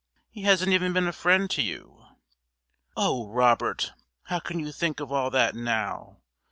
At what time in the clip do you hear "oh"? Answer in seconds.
2.97-3.27